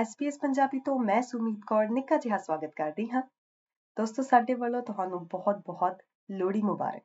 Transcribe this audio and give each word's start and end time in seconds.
SBS 0.00 0.32
Punjabi 0.42 0.80
ਤੋਂ 0.80 0.98
ਮੈਂ 0.98 1.22
ਸੁਮੀਤ 1.22 1.58
ਕੌਰ 1.66 1.88
ਨਿੱਕਾ 1.88 2.16
ਜਿਹਾ 2.16 2.38
ਸਵਾਗਤ 2.38 2.72
ਕਰਦੀ 2.76 3.10
ਹਾਂ। 3.10 3.22
ਦੋਸਤੋ, 3.98 4.22
ਸਾਡੇ 4.22 4.54
ਵੱਲੋਂ 4.54 4.82
ਤੁਹਾਨੂੰ 4.82 5.26
ਬਹੁਤ-ਬਹੁਤ 5.26 6.02
ਲੋਹੜੀ 6.30 6.62
ਮੁਬਾਰਕ। 6.62 7.02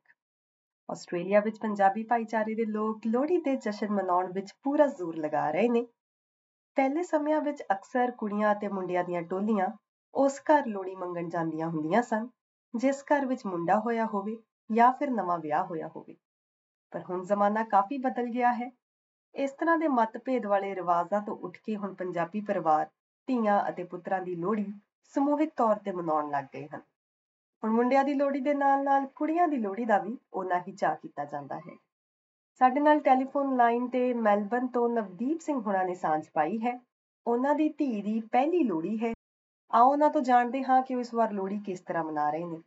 ਆਸਟ੍ਰੇਲੀਆ 0.92 1.40
ਵਿੱਚ 1.40 1.60
ਪੰਜਾਬੀ 1.60 2.04
ਭਾਈਚਾਰੇ 2.04 2.56
ਦੇ 2.56 2.66
ਲੋਕ 2.66 3.02
ਲੋਹੜੀ 3.06 3.38
ਦੇ 3.38 3.56
ਜਸ਼ਨ 3.56 3.90
ਮਨਾਉਣ 3.90 4.34
ਵਿੱਚ 4.34 4.54
ਪੂਰਾ 4.64 4.88
ਜ਼ੋਰ 4.88 5.16
ਲਗਾ 5.16 5.52
ਰਹੇ 5.52 5.70
ਨੇ। 5.70 5.88
ਪਹਿਲੇ 6.76 7.04
ਸਮਿਆਂ 7.04 7.42
ਵਿੱਚ 7.42 7.64
ਅਕਸਰ 7.72 8.12
ਕੁੜੀਆਂ 8.12 8.52
ਅਤੇ 8.52 8.68
ਮੁੰਡਿਆਂ 8.68 9.04
ਦੀਆਂ 9.04 9.22
ਟੋਲੀਆਂ 9.22 9.78
ਉਸ 10.16 10.40
ਘਰ 10.40 10.66
ਲੋਹੜੀ 10.66 10.96
ਮੰਗਣ 10.96 11.30
ਜਾਂਦੀਆਂ 11.30 11.68
ਹੁੰਦੀਆਂ 11.68 12.02
ਸਨ, 12.02 12.30
ਜਿਸ 12.76 13.04
ਘਰ 13.04 13.26
ਵਿੱਚ 13.26 13.46
ਮੁੰਡਾ 13.46 13.80
ਹੋਇਆ 13.80 14.06
ਹੋਵੇ 14.06 14.38
ਜਾਂ 14.72 14.92
ਫਿਰ 14.92 15.10
ਨਵਾਂ 15.10 15.40
ਵਿਆਹ 15.40 15.64
ਹੋਇਆ 15.64 15.88
ਹੋਵੇ। 15.88 16.16
ਪਰ 16.92 17.04
ਹੁਣ 17.10 17.24
ਜ਼ਮਾਨਾ 17.24 17.64
ਕਾਫੀ 17.64 17.98
ਬਦਲ 17.98 18.28
ਗਿਆ 18.28 18.54
ਹੈ। 18.54 18.70
ਇਸ 19.36 19.52
ਤਰ੍ਹਾਂ 19.52 19.78
ਦੇ 19.78 19.88
ਮਤਭੇਦ 19.88 20.46
ਵਾਲੇ 20.46 20.76
ਰਿਵਾਜ਼ਾਂ 20.76 21.22
ਤੋਂ 21.22 21.38
ਉੱਠ 21.38 21.58
ਕੇ 21.58 21.76
ਹੁਣ 21.76 21.94
ਪੰਜਾਬੀ 21.94 22.42
ਪਰਿਵਾਰ, 22.42 22.88
ਧੀਆਂ 23.28 23.70
ਅਤੇ 23.70 23.84
ਪੁੱਤਰਾਂ 23.84 24.22
ਦੀ 24.22 24.36
ਲੋਹੜੀ 24.36 24.66
ਸਮੂਹਿਕ 25.14 25.54
ਤੌਰ 25.58 25.76
ਤੇ 25.76 25.92
ਮਨਾਉਣ 25.92 26.30
ਲੱਗ 26.32 26.46
ਗਏ 26.54 26.68
ਹਨ। 26.68 26.82
ਹੁਣ 27.64 27.72
ਮੁੰਡਿਆਂ 27.72 28.04
ਦੀ 28.04 28.14
ਲੋਹੜੀ 28.14 28.40
ਦੇ 28.40 28.54
ਨਾਲ-ਨਾਲ 28.54 29.08
ਕੁੜੀਆਂ 29.08 29.48
ਦੀ 29.48 29.58
ਲੋਹੜੀ 29.58 29.86
ਦਾ 29.86 29.98
ਵੀ 29.98 30.18
ਓਨਾ 30.34 30.60
ਹੀ 30.68 30.72
ਚਾਅ 30.72 30.96
ਕੀਤਾ 30.96 31.26
ਜਾਂਦਾ 31.26 31.60
ਹੈ। 31.60 31.76
ਸਾਡੇ 32.62 32.80
ਨਾਲ 32.80 33.00
ਟੈਲੀਫੋਨ 33.00 33.56
ਲਾਈਨ 33.56 33.88
ਤੇ 33.90 34.14
ਮੈਲਬਨ 34.14 34.68
ਤੋਂ 34.68 34.90
ਨਵਦੀਪ 34.90 35.40
ਸਿੰਘ 35.40 35.60
ਹੁਣਾਂ 35.62 35.86
ਨੇ 35.86 35.94
ਸਾਂਝ 35.96 36.30
ਪਾਈ 36.34 36.58
ਹੈ। 36.58 36.80
ਉਹਨਾਂ 37.28 37.56
ਦੀ 37.56 37.70
ਧੀ 37.70 38.02
ਦੀ 38.02 38.20
ਪਹਿਲੀ 38.32 38.64
ਲੋਹੜੀ 38.64 38.98
ਹੈ। 39.04 39.14
ਆਓ 39.72 39.92
ਉਹਨਾਂ 39.92 40.10
ਤੋਂ 40.10 40.22
ਜਾਣਦੇ 40.22 40.64
ਹਾਂ 40.64 40.82
ਕਿ 40.82 40.96
ਉਹ 40.96 41.00
ਇਸ 41.00 41.14
ਵਾਰ 41.14 41.32
ਲੋਹੜੀ 41.32 41.60
ਕਿਸ 41.60 41.80
ਤਰ੍ਹਾਂ 41.80 42.04
ਮਨਾ 42.04 42.30
ਰਹੇ 42.30 42.46
ਨੇ। 42.46 42.62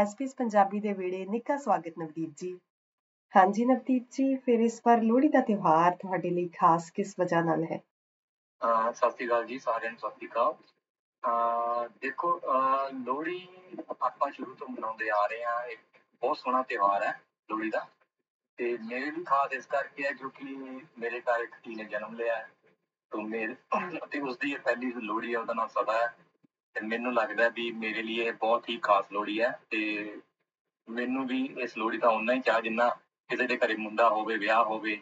ਐਸਪੀਐਸ 0.00 0.34
ਪੰਜਾਬੀ 0.34 0.80
ਦੇ 0.80 0.92
ਵੇੜੇ 0.92 1.26
ਨਿੱਕਾ 1.26 1.56
ਸਵਾਗਤ 1.56 1.92
ਨਵਦੀਪ 1.98 2.30
ਜੀ। 2.36 2.60
ਹਾਂਜੀ 3.36 3.64
ਨਵਦੀਪ 3.64 4.06
ਜੀ, 4.10 4.36
ਫਿਰ 4.36 4.60
ਇਸ 4.60 4.82
ਵਾਰ 4.86 5.02
ਲੋਹੜੀ 5.02 5.28
ਦਾ 5.28 5.40
ਤਿਉਹਾਰ 5.40 5.94
ਤੁਹਾਡੇ 5.94 6.30
ਲਈ 6.30 6.48
ਖਾਸ 6.48 6.90
ਕਿਸ 6.90 7.14
ਵਜ੍ਹਾ 7.20 7.40
ਨਾਲ 7.40 7.64
ਹੈ? 7.64 7.80
ਅਹ 8.60 8.92
ਸਤਿ 8.92 9.10
ਸ਼੍ਰੀ 9.10 9.26
ਅਕਾਲ 9.26 9.46
ਜੀ, 9.46 9.58
ਸਾਰਿਆਂ 9.58 9.90
ਨੂੰ 9.90 9.98
ਸਤਿ 9.98 10.10
ਸ਼੍ਰੀ 10.10 10.28
ਅਕਾਲ। 10.28 10.54
ਅਹ 11.24 11.88
ਦੇਖੋ, 12.00 12.38
ਅਹ 12.38 12.90
ਲੋਹੜੀ 12.92 13.48
ਆਪਾਂ 13.90 14.30
ਸ਼ੁਰੂ 14.30 14.54
ਤੋਂ 14.54 14.68
ਮਨਾਉਂਦੇ 14.68 15.10
ਆ 15.10 15.26
ਰਹੇ 15.26 15.44
ਹਾਂ 15.44 15.66
ਇੱਕ 15.66 15.80
ਬਹੁਤ 16.22 16.36
ਸੋਹਣਾ 16.36 16.62
ਤਿਉਹਾਰ 16.62 17.02
ਹੈ 17.02 17.20
ਲੋਹੜੀ 17.50 17.70
ਦਾ। 17.70 17.86
ਤੇ 18.56 18.78
ਮੇਰੇ 18.82 19.10
ਲਈ 19.10 19.24
ਖਾਸ 19.24 19.52
ਇਸ 19.52 19.66
ਕਰਕੇ 19.66 20.04
ਹੈ 20.04 20.12
ਕਿਉਂਕਿ 20.12 20.44
ਮੇਰੇ 20.98 21.20
ਘਰ 21.20 21.40
ਇੱਕ 21.40 21.52
ਧੀ 21.64 21.74
ਨੇ 21.74 21.84
ਜਨਮ 21.84 22.14
ਲਿਆ 22.14 22.36
ਹੈ। 22.36 22.48
ਤੋਂ 23.10 23.22
ਮੇਰੇ 23.22 23.54
ਅਤੇ 24.04 24.20
ਉਸ 24.20 24.38
ਦੀ 24.38 24.52
ਇਹ 24.52 24.58
ਪਹਿਲੀ 24.58 24.92
ਲੋਹੜੀ 24.92 25.34
ਹੈ, 25.34 25.38
ਉਹਦਾ 25.38 25.54
ਨਾਮ 25.54 25.68
ਸਦਾ 25.68 25.92
ਹੈ। 25.92 26.16
ਤੇ 26.74 26.80
ਮੈਨੂੰ 26.80 27.12
ਲੱਗਦਾ 27.14 27.48
ਵੀ 27.48 27.70
ਮੇਰੇ 27.72 28.02
ਲਈ 28.02 28.20
ਇਹ 28.20 28.32
ਬਹੁਤ 28.32 28.68
ਹੀ 28.68 28.76
ਖਾਸ 28.82 29.12
ਲੋਹੜੀ 29.12 29.40
ਹੈ 29.40 29.50
ਤੇ 29.70 29.80
ਮੈਨੂੰ 30.88 31.26
ਵੀ 31.26 31.44
ਇਸ 31.58 31.76
ਲੋਹੜੀ 31.78 31.98
ਦਾ 31.98 32.08
ਉਨਾ 32.08 32.32
ਹੀ 32.32 32.40
ਚਾਹ 32.40 32.60
ਜਿੰਨਾ 32.60 32.88
ਕਿਸੇ 33.30 33.46
ਦੇ 33.46 33.56
ਘਰੇ 33.56 33.74
ਮੁੰਡਾ 33.76 34.08
ਹੋਵੇ 34.08 34.36
ਵਿਆਹ 34.36 34.64
ਹੋਵੇ 34.64 35.00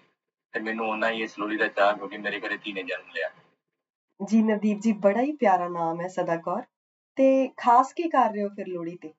ਤੇ 0.55 0.61
ਮੈਨੂੰ 0.61 0.89
ਉਨਾ 0.91 1.11
ਹੀ 1.11 1.23
ਇਸ 1.23 1.39
ਲੋਹੜੀ 1.39 1.57
ਦਾ 1.57 1.69
ਚਾਹ 1.69 1.97
ਕਿਉਂਕਿ 1.97 2.19
ਮੇਰੇ 2.19 2.41
ਘਰੇ 2.41 2.57
ਧੀ 2.57 2.73
ਨੇ 2.73 2.83
ਜਨਮ 2.83 3.11
ਲਿਆ। 3.15 3.31
ਜੀ 4.21 4.43
ਨਵਦੀਪ 4.43 4.79
ਜੀ 4.79 4.93
ਬੜਾ 4.93 5.21
ਹੀ 5.21 5.33
ਪਿਆਰਾ 5.33 5.69
ਨਾਮ 5.69 6.01
ਹੈ 6.01 6.09
ਸਦਾ 6.09 6.37
ਕੌਰ 6.37 6.63
ਤੇ 7.17 7.49
ਖਾਸ 7.57 7.93
ਕੀ 7.93 8.09
ਕਰ 8.09 8.33
ਰਹੇ 8.33 8.43
ਹੋ 8.43 8.49
ਫਿਰ 8.49 8.67
ਲੋਹੜੀ 8.67 8.97
ਤੇ? 8.97 9.13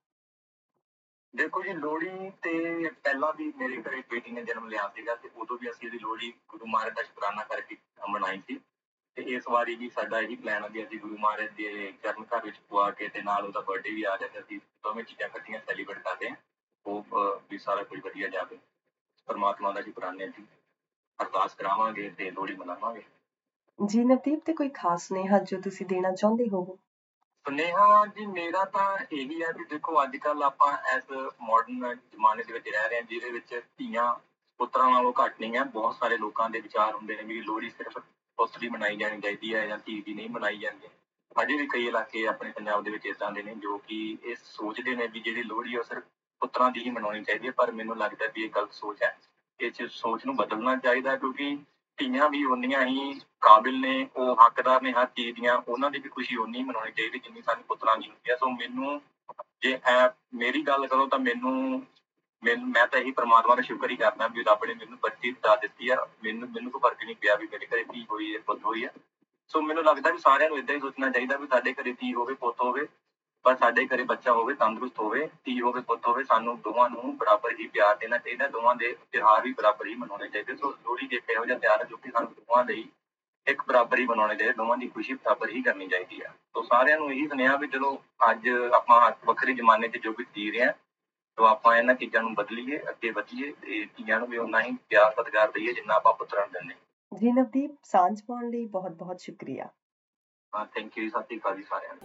ਦੇਖੋ 1.36 1.62
ਜੀ 1.64 1.74
ਲੋਹੜੀ 1.74 2.30
ਤੇ 2.42 2.90
ਪਹਿਲਾਂ 3.04 3.34
ਵੀ 3.34 3.54
ਮੇਰੇ 3.58 3.82
ਘਰੇ 3.82 4.02
ਬੇਟੀ 4.10 4.32
ਨੇ 4.32 4.44
ਜਨਮ 4.44 4.68
ਲਿਆ 4.68 4.88
ਸੀਗਾ 4.96 5.16
ਤੇ 5.16 5.30
ਉਦੋਂ 5.36 5.58
ਵੀ 5.62 5.70
ਅਸੀਂ 5.70 5.88
ਇਹਦੀ 5.88 6.00
ਲੋਹੜੀ 6.00 6.34
ਗੁਰੂ 6.50 6.66
ਮਹਾਰਾਜ 6.66 6.94
ਦਾ 6.94 7.04
ਸ਼ੁਕਰਾਨਾ 7.04 7.44
ਕਰਕੇ 7.44 7.76
ਵਾਰੀ 9.50 9.76
ਵੀ 9.76 9.90
ਸਾਡਾ 9.90 10.20
ਇਹੀ 10.20 10.36
ਪਲਾਨ 10.36 10.64
ਹੈ 10.64 10.70
ਵੀ 10.70 10.84
ਅਸੀਂ 10.84 11.00
ਗੁਰੂ 11.00 11.18
ਮਹਾਰਾਜ 11.18 11.50
ਦੇ 11.58 11.94
ਚਰਨ 12.04 12.24
ਘਰ 12.24 12.44
ਵਿੱਚ 12.46 12.58
ਪਵਾ 12.70 12.90
ਕੇ 12.92 13.08
ਤੇ 13.08 13.22
ਨਾਲ 13.22 13.46
ਉਹਦਾ 13.46 13.62
ਬਰਥਡੇ 13.62 13.90
ਵੀ 13.90 14.04
ਆ 14.04 14.18
ਤੇ 14.18 14.26
ਅਸੀਂ 14.40 14.60
ਦੋਵੇਂ 14.84 15.04
ਚੀਜ਼ਾਂ 15.04 15.28
ਇਕੱਠੀਆਂ 15.28 15.60
ਸੈਲੀਬ੍ਰੇਟ 15.60 16.00
ਕਰਦੇ 16.00 16.30
ਹਾਂ। 16.30 16.36
ਹੋਪ 16.86 17.16
ਵੀ 17.50 17.58
ਸਾਰਾ 17.58 17.84
ਕੁਝ 17.84 18.00
ਵਧੀਆ 18.00 18.28
ਜਾਵੇ। 18.28 18.58
ਪਰਮਾਤਮਾ 19.28 19.72
ਦਾ 19.72 19.82
ਸ਼ੁਕਰਾਨੇ 19.82 20.28
ਜੀ। 20.28 20.46
ਅਰਦਾਸ 21.20 21.56
ਕਰਾਵਾਂਗੇ 21.56 22.10
ਤੇ 22.10 22.32
ਲੋਹੜੀ 22.32 22.56
ਮਨਾਵਾਂਗੇ। 22.56 23.04
ਜੀ 23.80 24.04
ਨਵਦੀਪ 24.04 24.40
ਤੇ 24.46 24.54
ਕੋਈ 24.54 24.70
ਖਾਸ 24.70 25.08
ਸੁਨੇਹਾ 25.08 25.40
ਜੋ 25.40 25.60
ਤੁਸੀਂ 25.62 25.86
ਦੇਣਾ 25.86 26.12
ਚਾਹੁੰਦੇ 26.12 26.48
ਹੋ? 26.50 26.78
ਸੁਨੇਹਾ 27.46 28.06
ਜੀ 28.06 28.26
ਮੇਰਾ 28.26 28.64
ਤਾਂ 28.66 28.98
ਇਹੀ 29.12 29.42
ਹੈ 29.44 29.52
ਵੀ 29.52 29.66
ਦੇਖੋ 29.66 30.04
ਅੱਜ 30.04 30.18
ਕੱਲ 30.18 30.44
ਆਪਾਂ 30.44 30.72
ਇਸ 30.98 31.12
ਮਾਡਰਨ 31.42 31.96
ਜ਼ਮਾਨੇ 31.96 32.44
ਦੇ 32.44 32.54
ਵਿੱਚ 32.54 32.70
ਰਹਿ 32.70 32.88
ਰਹੇ 32.90 32.96
ਹਾਂ 32.96 33.04
ਜਿਹਦੇ 33.04 33.30
ਵਿੱਚ 33.30 33.62
ਧੀਆਂ 33.78 34.14
ਪੁੱਤਰਾਂ 34.60 34.90
ਨਾਲੋਂ 34.92 35.14
ਘੱਟ 35.26 35.40
ਨਹੀਂ 35.42 35.56
ਹੈ। 35.58 35.64
ਬਹੁਤ 35.64 35.96
ਸਾਰੇ 35.96 36.18
ਲੋਕਾਂ 36.18 36.50
ਦੇ 36.50 36.60
ਵਿਚਾਰ 36.60 36.96
ਹੁੰਦੇ 36.96 37.16
ਨੇ 37.16 37.24
ਵੀ 37.24 37.42
ਲੋਹੜੀ 37.42 37.70
ਸਿਰਫ 37.70 37.98
ਪੁੱਤ 38.40 38.58
ਦੀ 38.60 38.70
ਮਨਾਈ 38.70 38.96
ਜਾਣੀ 38.96 39.22
ਚਾਹੀਦੀ 39.22 39.54
ਹੈ 39.56 39.66
ਜਾਂ 39.68 39.78
ਧੀ 39.78 40.02
ਦੀ 40.02 40.14
ਨਹੀਂ 40.14 40.30
ਮਨਾਈ 40.30 40.58
ਜਾਂਦੀ। 40.58 40.88
ਅਜੇ 41.42 41.58
ਵੀ 41.58 41.68
ਕਈ 41.68 41.88
ਇਲਾਕੇ 41.88 42.26
ਆਪਣੇ 42.28 42.52
ਪੰਜਾਬ 42.52 42.84
ਦੇ 42.84 42.92
ਵਿੱਚ 42.92 43.06
ਇਦਾਂ 43.06 43.32
ਦੇ 43.32 43.44
ਨੇ 43.44 43.56
ਜੋ 43.56 43.78
ਕਿ 43.78 43.98
ਇਹ 44.24 44.36
ਸੋਚਦੇ 44.44 44.96
ਨੇ 44.96 45.08
ਵੀ 45.08 45.20
ਜਿਹੜੀ 45.20 45.44
ਲੋਹੜੀ 45.44 45.74
ਹੈ 45.74 45.80
ਉਹ 45.80 45.84
ਸਿਰਫ 45.84 46.04
ਪੁੱਤਰਾਂ 46.42 46.70
ਦੀ 46.72 46.84
ਹੀ 46.84 46.90
ਮਨਾਉਣੀ 46.90 47.24
ਚਾਹੀਦੀ 47.24 47.48
ਹੈ, 47.48 47.52
ਪਰ 47.52 47.72
ਮੈਨੂੰ 47.72 47.98
ਲੱਗਦਾ 47.98 48.28
ਵੀ 48.36 48.44
ਇਹ 48.44 48.50
ਗਲਤ 48.50 48.74
ਸੋਚ 48.74 49.04
ਹੈ। 49.04 49.18
ਇਹ 49.60 49.72
ਚ 49.72 49.88
ਸੋਚ 49.92 50.26
ਨੂੰ 50.26 50.36
ਬਦਲਣਾ 50.36 50.76
ਚਾਹੀਦਾ 50.76 51.16
ਕਿਉਂਕਿ 51.16 51.58
ਧੀਆਂ 51.98 52.30
ਵੀ 52.30 52.44
ਉਨੀਆਂ 52.46 52.86
ਹੀ 52.86 53.20
ਕਾਬਿਲ 53.42 53.80
ਨੇ, 53.80 54.08
ਉਹ 54.16 54.36
ਹੱਕਦਾਰ 54.46 54.82
ਨੇ, 54.82 54.92
ਹਰ 54.92 55.06
ਚੀਜ਼ 55.06 55.36
ਦੀਆਂ, 55.36 55.58
ਉਹਨਾਂ 55.68 55.92
ਦੀ 55.92 56.00
ਵੀ 56.00 56.10
ਖੁਸ਼ੀ 56.10 56.36
ਉਨੀ 56.36 56.64
ਮਨਾਉਣੀ 56.64 56.92
ਚਾਹੀਦੀ 56.92 57.20
ਜਿੰਨੀ 57.20 57.42
ਸਾਨੂੰ 57.42 57.64
ਪੁੱਤਰਾਂ 57.64 57.98
ਦੀ 57.98 58.08
ਹੁੰਦੀ 58.08 58.32
ਹੈ। 58.32 58.36
ਸੋ 58.36 58.50
ਮੈਨੂੰ 58.50 59.02
ਜੇ 59.62 59.78
ਐ, 59.86 60.08
ਮੇਰੀ 60.34 60.62
ਗੱਲ 60.62 60.88
ਕਰੋ 60.88 61.08
ਤਾਂ 61.08 61.20
ਮੈਨੂੰ 61.20 61.84
ਮੈਨੂੰ, 62.44 62.68
ਮੈਂ 62.70 62.86
ਤਾਂ 62.88 63.00
ਇਹੀ 63.00 63.12
ਪ੍ਰਮਾਤਮਾ 63.12 63.56
ਦਾ 63.56 63.62
ਸ਼ੁਕਰ 63.62 63.90
ਹੀ 63.90 63.96
ਕਰਦਾ 63.96 64.28
ਵੀ 64.28 64.44
ਰੱਬ 64.44 64.66
ਨੇ 64.66 64.74
ਮੈਨੂੰ 64.74 64.98
ਬੱਚੀ 65.04 65.32
ਦਿੱਤਾ 65.32 65.56
ਦਿੱਤੀ 65.56 65.90
ਆ। 65.90 65.96
ਮੈਨੂੰ 66.24 66.50
ਮੈਨੂੰ 66.50 66.72
ਕੋਈ 66.72 66.80
ਫ਼ਰਕ 66.80 67.04
ਨਹੀਂ 67.04 67.16
ਪਿਆ 67.16 67.36
ਵੀ 67.36 67.48
ਮੇਰੇ 67.52 67.66
ਘਰੇ 67.66 67.84
ਧੀ 67.84 68.06
ਹੋਈ 68.12 68.34
ਹੈ, 68.36 68.40
ਪੁੱਤ 68.40 68.66
ਹੋਈ 68.66 68.86
ਹੈ। 68.86 68.92
ਸੋ 69.52 69.62
ਮੈਨੂੰ 69.62 69.84
ਲੱਗਦਾ 69.84 70.12
ਵੀ 70.12 70.18
ਸਾਰਿਆਂ 70.18 70.50
ਨੂੰ 70.50 70.58
ਇਦਾਂ 70.58 70.76
ਹੀ 70.76 70.80
ਸੋਚਣਾ 70.80 71.10
ਚਾਹੀਦਾ 71.10 71.38
ਵੀ 71.38 71.48
ਸਾਡੇ 71.48 71.74
ਘਰੇ 71.74 71.94
ਧੀ 71.94 72.14
ਹੋਵੇ, 72.14 72.34
ਪੁੱਤ 72.34 72.62
ਹੋਵੇ, 72.62 72.88
ਪਰ 73.46 73.56
ਸਾਡੇ 73.56 73.86
ਘਰੇ 73.88 74.04
ਬੱਚਾ 74.04 74.34
ਹੋਵੇ, 74.34 74.54
ਤੰਦਰੁਸਤ 74.54 75.00
ਹੋਵੇ, 75.00 75.28
ਧੀ 75.46 75.60
ਹੋਵੇ, 75.62 75.82
ਪੁੱਤ 75.82 76.08
ਹੋਵੇ, 76.08 76.24
ਸਾਨੂੰ 76.24 76.60
ਦੋਵਾਂ 76.62 76.90
ਨੂੰ 76.90 77.16
ਬਰਾਬਰ 77.18 77.54
ਹੀ 77.60 77.68
ਪਿਆਰ 77.68 77.96
ਦੇਣਾ 77.96 78.18
ਚਾਹੀਦਾ, 78.18 78.48
ਦੋਵਾਂ 78.48 78.76
ਦੇ 78.76 78.96
ਤਿਉਹਾਰ 79.12 79.42
ਵੀ 79.42 79.54
ਬਰਾਬਰ 79.54 79.88
ਹੀ 79.88 79.96
ਮਨਾਉਣੇ 79.96 80.28
ਚਾਹੀਦੇ। 80.28 80.56
ਸੋ 80.56 80.72
ਲੋਹੜੀ 80.72 81.08
ਦੇ 81.08 81.22
ਇਹੋ 81.30 81.46
ਜਿਹਾ 81.46 81.58
ਤਿਉਹਾਰ 81.58 81.82
ਹੈ 81.82 81.86
ਜੋ 81.86 81.98
ਕਿ 81.98 82.12
ਸਾਨੂੰ 82.12 82.34
ਦੋਵਾਂ 82.34 82.64
ਲਈ 82.66 82.88
ਇੱਕ 83.48 83.62
ਬਰਾਬਰ 83.68 84.00
ਹੀ 84.00 84.06
ਮਨਾਉਣੇ 84.06 84.36
ਚਾਹੀਦੇ, 84.36 84.54
ਦੋਵਾਂ 84.54 84.78
ਦੀ 84.78 84.88
ਖੁਸ਼ੀ 84.88 85.14
ਬਰਾਬਰ 85.14 85.50
ਹੀ 85.50 85.62
ਕਰਨੀ 85.62 85.88
ਚਾਹੀਦੀ 85.88 86.22
ਹੈ 86.22 86.34
ਸੋ 86.54 86.62
ਸਾਰਿਆਂ 86.64 86.98
ਨੂੰ 86.98 87.12
ਇਹੀ 87.12 87.28
ਸੁਨੇਹਾ 87.28 87.56
ਵੀ 87.56 87.68
ਜਦੋਂ 87.68 87.98
ਅੱਜ 88.32 88.50
ਆਪਾਂ 88.74 89.12
ਵੱਖਰੇ 89.26 89.54
ਜ਼ਮਾਨੇ 89.54 89.88
'ਚ 89.88 89.98
ਜੋ 89.98 90.14
ਵੀ 90.18 90.26
ਜੀ 90.36 90.52
ਰਹੇ 90.52 90.66
ਹਾਂ 90.66 90.74
ਸੋ 91.40 91.46
ਆਪਾਂ 91.46 91.76
ਇਹਨਾਂ 91.78 91.94
ਚੀਜ਼ਾਂ 91.96 92.22
ਨੂੰ 92.22 92.34
ਬਦਲੀਏ 92.36 92.78
ਅੱਗੇ 92.90 93.10
ਵਧੀਏ 93.10 93.52
ਤੇ 93.62 93.86
ਧੀਆਂ 93.98 94.20
ਨੂੰ 94.20 94.28
ਵੀ 94.28 94.38
ਉਨਾ 94.38 94.62
ਹੀ 94.62 94.72
ਪਿਆਰ 94.90 95.12
ਸਤਿਕਾਰ 95.12 95.52
ਦਈਏ 95.52 95.74
ਜਿੰਨਾ 95.74 95.94
ਆਪਾਂ 95.94 96.14
ਪੁੱਤਰਾਂ 96.14 96.42
ਨੂੰ 96.46 96.52
ਦਿੰਦੇ 96.54 96.74
ਜੀ 97.12 97.32
ਨਵਦੀਪ 97.32 97.76
ਸਾਂਝ 97.84 98.22
ਪਾਉਣ 98.22 98.50
ਲਈ 98.50 98.66
ਬਹੁਤ-ਬਹੁਤ 98.66 99.20
ਸ਼ੁਕਰੀਆ। 99.20 99.68
ਹਾਂ 100.54 100.66
ਥੈਂਕ 100.66 100.98
ਯੂ 100.98 101.10
ਸਤਿ 101.10 101.22
ਸ਼੍ਰੀ 101.22 101.38
ਅਕਾਲ 101.38 101.56
ਜੀ 101.58 101.64
ਸਾਰਿਆਂ 101.64 101.94
ਨੂੰ। 101.94 102.02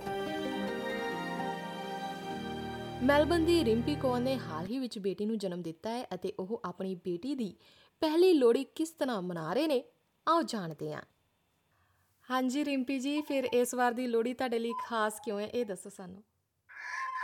ਮੈਲਬਨ 3.06 3.44
ਦੀ 3.44 3.64
ਰਿੰਪੀ 3.64 3.94
ਕੌਰ 3.94 4.20
ਨੇ 4.20 4.36
ਹਾਲ 4.38 4.66
ਹੀ 4.66 4.78
ਵਿੱਚ 4.78 4.98
ਬੇਟੀ 4.98 5.26
ਨੂੰ 5.26 5.38
ਜਨਮ 5.38 5.62
ਦਿੱਤਾ 5.62 5.90
ਹੈ 5.90 6.06
ਅਤੇ 6.14 6.32
ਉਹ 6.38 6.60
ਆਪਣੀ 6.64 6.94
ਬੇਟੀ 7.04 7.34
ਦੀ 7.34 7.54
ਪਹਿਲੀ 8.02 8.32
ਲੋਹੜੀ 8.32 8.64
ਕਿਸ 8.74 8.90
ਤਰ੍ਹਾਂ 8.90 9.20
ਮਨਾ 9.22 9.52
ਰਹੇ 9.52 9.66
ਨੇ 9.66 9.82
ਆਓ 10.26 10.42
ਜਾਣਦੇ 10.42 10.92
ਹਾਂ। 10.92 11.02
ਹਾਂਜੀ 12.28 12.64
ਰਿੰਪੀ 12.64 12.98
ਜੀ 12.98 13.20
ਫਿਰ 13.22 13.48
ਇਸ 13.52 13.74
ਵਾਰ 13.74 13.92
ਦੀ 13.92 14.06
ਲੋਹੜੀ 14.06 14.34
ਤੁਹਾਡੇ 14.34 14.58
ਲਈ 14.58 14.72
ਖਾਸ 14.86 15.20
ਕਿਉਂ 15.24 15.40
ਹੈ? 15.40 15.46
ਇਹ 15.46 15.64
ਦੱਸੋ 15.66 15.90
ਸਾਨੂੰ। 15.90 16.22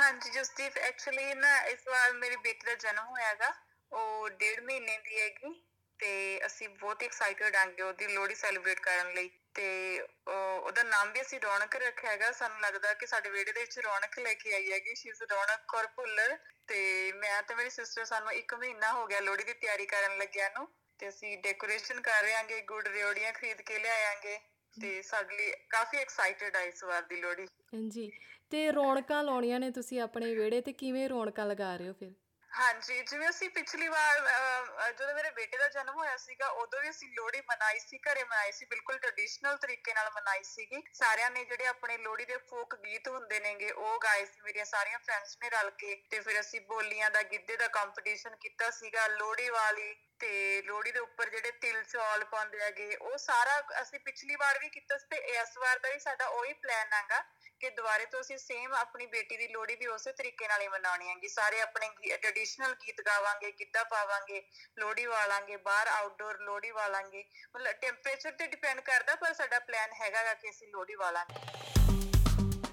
ਹਾਂਜੀ 0.00 0.30
ਜਸਦੀਪ 0.30 0.76
ਐਕਚੁਅਲੀ 0.78 1.34
ਨਾ 1.34 1.56
ਇਸ 1.66 1.86
ਵਾਰ 1.88 2.12
ਮੇਰੀ 2.14 2.36
ਬੇਟੀ 2.36 2.66
ਦਾ 2.66 2.74
ਜਨਮ 2.76 3.06
ਹੋਇਆਗਾ, 3.06 3.52
ਉਹ 3.92 4.28
ਡੇਢ 4.30 4.60
ਮਹੀਨੇ 4.60 4.98
ਦੀ 4.98 5.20
ਹੈਗੀ 5.20 5.52
ਤੇ 6.00 6.10
ਅਸੀਂ 6.46 6.68
ਬਹੁਤ 6.70 7.02
ਐਕਸਾਈਟਡ 7.02 7.56
ਆਂਗੇ 7.56 7.82
ਉਹਦੀ 7.82 8.06
ਲੋਹੜੀ 8.08 8.34
ਸੈਲੀਬ੍ਰੇਟ 8.34 8.80
ਕਰਨ 8.80 9.12
ਲਈ 9.14 9.28
ਤੇ 9.54 9.66
ਉਹ- 10.00 10.60
ਉਹਦਾ 10.60 10.82
ਨਾਮ 10.84 11.10
ਵੀ 11.12 11.20
ਅਸੀਂ 11.20 11.40
ਰੌਣਕ 11.40 11.76
ਰੱਖਿਆ 11.76 12.10
ਹੈਗਾ, 12.10 12.30
ਸਾਨੂੰ 12.32 12.60
ਲੱਗਦਾ 12.60 12.92
ਕਿ 12.94 13.06
ਸਾਡੇ 13.06 13.30
ਵਿਹੜੇ 13.30 13.52
ਦੇ 13.52 13.60
ਵਿੱਚ 13.60 13.78
ਰੌਣਕ 13.78 14.18
ਲੈ 14.18 14.34
ਕੇ 14.34 14.54
ਆਈ 14.54 14.72
ਹੈਗੀ 14.72 14.94
ਸ਼ੀ 14.94 15.08
ਇਜ਼ 15.10 15.22
ਰੌਣਕ 15.24 15.64
ਕੌਰ 15.68 15.86
ਭੁੱਲਰ 15.96 16.36
ਤੇ 16.68 16.80
ਮੈਂ 17.14 17.42
ਤੇ 17.42 17.54
ਮੇਰੀ 17.54 17.70
ਸਿਸਟਰ 17.70 18.04
ਸਾਨੂੰ 18.04 18.32
ਇੱਕ 18.32 18.54
ਮਹੀਨਾ 18.54 18.92
ਹੋ 18.92 19.06
ਗਿਆ 19.06 19.20
ਲੋਹੜੀ 19.20 19.44
ਦੀ 19.44 19.52
ਤਿਆਰੀ 19.56 19.86
ਕਰਨ 19.86 20.16
ਲੱਗਿਆ 20.18 20.48
ਨੂੰ 20.48 20.68
ਤੇ 21.00 21.08
ਅਸੀਂ 21.08 21.36
ਡੈਕੋਰੇਸ਼ਨ 21.38 22.00
ਕਰ 22.02 22.22
ਰਹੇ 22.22 22.34
ਆਂਗੇ 22.34 22.60
ਗੁੜ 22.62 22.86
ਰਿਓੜੀਆਂ 22.88 23.32
ਖਰੀਦ 23.32 23.60
ਕੇ 23.62 23.78
ਲਿਆਵਾਂਗੇ 23.78 24.38
ਤੇ 24.74 25.02
ਸਾਡੇ 25.02 25.36
ਲਈ 25.36 25.52
ਕਾਫੀ 25.68 25.98
ਐਕਸਾਈਟਡ 25.98 26.56
ਆ 26.56 26.60
ਇਸ 26.60 26.84
ਵਾਰ 26.84 27.02
ਦੀ 27.02 27.16
ਲੋਹੜੀ। 27.16 27.46
ਹਾਂਜੀ। 27.74 28.10
ਤੇ 28.50 28.72
ਰੌਣਕਾਂ 28.72 29.24
ਲਾਉਣੀਆਂ 29.24 29.60
ਨੇ 29.60 29.70
ਤੁਸੀਂ 29.70 30.00
ਆਪਣੇ 30.00 30.34
ਵਿਹੜੇ 30.34 30.60
ਤੇ 30.60 30.72
ਕਿਵੇਂ 30.72 31.08
ਰੌਣਕਾਂ 31.08 31.46
ਲਗਾ 31.46 31.76
ਰਹੇ 31.76 31.88
ਹੋ 31.88 31.92
ਫਿਰ? 31.92 32.12
ਹਾਂਜੀ 32.50 33.00
ਜਿਵੇਂ 33.02 33.28
ਅਸੀਂ 33.28 33.48
ਪਿਛਲੀ 33.50 33.88
ਵਾਰ 33.88 34.16
ਅਹ, 34.18 34.64
ਅਹ, 34.78 34.90
ਜਦੋਂ 34.90 35.14
ਮੇਰੇ 35.14 35.30
ਬੇਟੇ 35.30 35.58
ਦਾ 35.58 35.68
ਜਨਮ 35.68 35.94
ਹੋਇਆ 35.96 36.16
ਸੀਗਾ 36.16 36.46
ਉਦੋਂ 36.62 36.80
ਵੀ 36.80 36.90
ਅਸੀਂ 36.90 37.08
ਲੋਹੜੀ 37.10 37.40
ਮਨਾਈ 37.40 37.78
ਸੀ 37.78 37.98
ਘਰੇ 38.00 38.24
ਮਨਾਈ 38.24 38.52
ਸੀ 38.52 38.66
ਬਿਲਕੁਲ 38.66 38.98
ਟ੍ਰੈਡੀਸ਼ਨਲ 38.98 39.56
ਤਰੀਕੇ 39.56 39.94
ਨਾਲ 39.94 40.10
ਮਨਾਈ 40.10 40.42
ਸੀਗੀ। 40.44 40.82
ਸਾਰਿਆਂ 40.92 41.30
ਨੇ 41.30 41.44
ਜਿਹੜੇ 41.44 41.66
ਆਪਣੇ 41.66 41.96
ਲੋਹੜੀ 41.98 42.24
ਦੇ 42.24 42.36
ਫੋਕ 42.50 42.74
ਗੀਤ 42.76 43.08
ਹੁੰਦੇ 43.08 43.40
ਨੇਗੇ 43.40 43.70
ਉਹ 43.70 43.98
ਗਾਏ 43.98 44.24
ਸੀ 44.24 44.40
ਮੇਰੀਆਂ 44.40 44.64
ਸਾਰੀਆਂ 44.64 44.98
ਫਰੈਂਡਸ 44.98 45.36
ਨੇ 45.42 45.50
ਰਲ 45.50 45.70
ਕੇ। 45.70 45.94
ਤੇ 46.10 46.20
ਫਿਰ 46.20 46.40
ਅਸੀਂ 46.40 46.60
ਬੋਲੀਆਂ 46.60 47.10
ਦਾ 47.10 47.22
ਗਿੱਧੇ 47.22 47.56
ਦਾ 47.56 47.68
ਕੰਪੀਟੀਸ਼ਨ 47.68 48.36
ਕੀਤਾ 48.36 48.70
ਸੀਗਾ 48.70 49.06
ਲੋਹੜੀ 49.06 49.48
ਵਾਲੀ 49.50 49.94
ਤੇ 50.20 50.62
ਲੋਹੜੀ 50.62 50.92
ਦੇ 50.92 51.00
ਉੱਪਰ 51.00 51.28
ਜਿਹੜੇ 51.30 51.50
ਤਿਲ 51.50 51.82
ਚੌਲ 51.84 52.24
ਪਾਉਂਦੇ 52.24 52.60
ਹੈਗੇ 52.60 52.94
ਉਹ 52.96 53.16
ਸਾਰਾ 53.18 53.60
ਅਸੀਂ 53.82 54.00
ਪਿਛਲੀ 54.00 54.36
ਵਾਰ 54.36 54.58
ਵੀ 54.58 54.68
ਕੀਤਾ 54.68 54.98
ਸੀ 54.98 55.06
ਤੇ 55.10 55.16
ਇਸ 55.16 55.56
ਵਾਰ 55.58 55.78
ਦਾ 55.78 55.90
ਵੀ 55.90 55.98
ਸਾਡਾ 55.98 56.26
ਉਹੀ 56.26 56.52
ਪਲਾਨ 56.52 56.92
ਹੈਗਾ। 56.92 57.22
ਕਿ 57.60 57.70
ਦੁਬਾਰੇ 57.70 58.04
ਤੋਂ 58.04 58.20
ਅਸੀਂ 58.20 58.36
ਸੇਮ 58.38 58.74
ਆਪਣੀ 58.74 59.06
ਬੇਟੀ 59.06 59.36
ਦੀ 59.36 59.48
ਲੋਹੜੀ 59.48 59.74
ਵੀ 59.76 59.86
ਉਸੇ 59.86 60.12
ਤਰੀਕੇ 60.12 60.48
ਨਾਲ 60.48 60.62
ਹੀ 60.62 60.68
ਮਨਾਉਣੀ 60.68 61.08
ਹੈਗੀ। 61.08 61.28
ਸਾਰੇ 61.28 61.60
ਆਪਣੇ 61.60 61.88
ਟ੍ਰੈਡੀਸ਼ਨਲ 62.16 62.74
ਗੀਤ 62.74 63.00
ਗਾਵਾਂਗੇ, 63.06 63.50
ਗਿੱਧਾ 63.50 63.84
ਪਾਵਾਂਗੇ, 63.84 64.42
ਲੋਹੜੀ 64.78 65.06
ਵਾਲਾਂਗੇ, 65.06 65.56
ਬਾਹਰ 65.56 65.88
ਆਊਟਡੋਰ 65.88 66.40
ਲੋਹੜੀ 66.40 66.70
ਵਾਲਾਂਗੇ। 66.70 67.24
ਮਤਲਬ 67.56 67.72
ਟੈਂਪਰੇਚਰ 67.72 68.30
ਤੇ 68.30 68.46
ਡਿਪੈਂਡ 68.46 68.80
ਕਰਦਾ, 68.80 69.14
ਪਰ 69.14 69.34
ਸਾਡਾ 69.34 69.58
ਪਲਾਨ 69.58 69.92
ਹੈਗਾ 70.02 70.24
ਗਾ 70.24 70.34
ਕਿ 70.34 70.50
ਅਸੀਂ 70.50 70.68
ਲੋਹੜੀ 70.68 70.94
ਵਾਲਾਂਗੇ। 70.94 71.34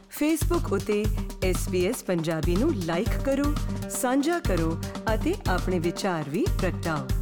ਫੇਸਬੁੱਕ 0.09 0.71
ਉਤੇ 0.73 1.03
SBS 1.51 2.05
ਪੰਜਾਬੀ 2.05 2.55
ਨੂੰ 2.55 2.73
ਲਾਈਕ 2.85 3.09
ਕਰੋ, 3.25 3.53
ਸਾਂਝਾ 3.89 4.39
ਕਰੋ 4.39 4.71
ਅਤੇ 5.15 5.35
ਆਪਣੇ 5.49 5.79
ਵਿਚਾਰ 5.79 6.29
ਵੀ 6.29 6.45
ਪ੍ਰਗਟਾਓ। 6.61 7.16